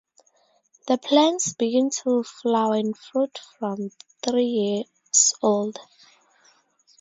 The 0.87 0.97
plants 0.97 1.53
begin 1.53 1.91
to 2.03 2.23
flower 2.23 2.73
and 2.73 2.97
fruit 2.97 3.39
from 3.59 3.91
three 4.23 4.45
years 4.47 5.35
old. 5.43 5.77